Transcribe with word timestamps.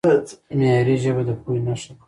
معیاري 0.57 0.95
ژبه 1.03 1.21
د 1.27 1.29
پوهې 1.41 1.59
نښه 1.67 1.91
ده. 1.95 1.99